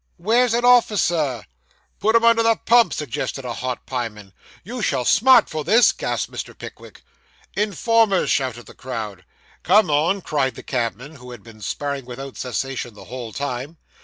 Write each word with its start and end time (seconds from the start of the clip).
'Where's 0.17 0.55
an 0.55 0.65
officer?' 0.65 1.05
said 1.45 1.45
Mr. 1.45 1.45
Snodgrass. 1.45 1.99
'Put 1.99 2.15
'em 2.15 2.23
under 2.25 2.41
the 2.41 2.55
pump,' 2.55 2.91
suggested 2.95 3.45
a 3.45 3.53
hot 3.53 3.85
pieman. 3.85 4.33
'You 4.63 4.81
shall 4.81 5.05
smart 5.05 5.47
for 5.47 5.63
this,' 5.63 5.91
gasped 5.91 6.31
Mr. 6.31 6.57
Pickwick. 6.57 7.03
'Informers!' 7.55 8.31
shouted 8.31 8.65
the 8.65 8.73
crowd. 8.73 9.25
'Come 9.61 9.91
on,' 9.91 10.21
cried 10.21 10.55
the 10.55 10.63
cabman, 10.63 11.17
who 11.17 11.29
had 11.29 11.43
been 11.43 11.61
sparring 11.61 12.05
without 12.05 12.35
cessation 12.35 12.95
the 12.95 13.03
whole 13.13 13.31
time. 13.31 13.77